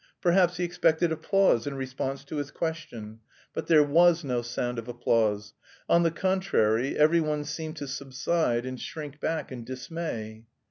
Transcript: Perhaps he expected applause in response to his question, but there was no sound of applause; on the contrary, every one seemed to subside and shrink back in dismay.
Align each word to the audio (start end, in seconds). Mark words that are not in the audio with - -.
Perhaps 0.19 0.57
he 0.57 0.63
expected 0.63 1.11
applause 1.11 1.67
in 1.67 1.75
response 1.75 2.23
to 2.25 2.37
his 2.37 2.49
question, 2.49 3.19
but 3.53 3.67
there 3.67 3.83
was 3.83 4.23
no 4.23 4.41
sound 4.41 4.79
of 4.79 4.87
applause; 4.87 5.53
on 5.87 6.01
the 6.01 6.09
contrary, 6.09 6.97
every 6.97 7.21
one 7.21 7.43
seemed 7.43 7.75
to 7.75 7.87
subside 7.87 8.65
and 8.65 8.81
shrink 8.81 9.19
back 9.19 9.51
in 9.51 9.63
dismay. 9.63 10.47